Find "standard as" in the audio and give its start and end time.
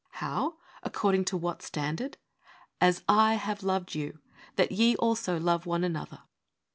1.61-3.03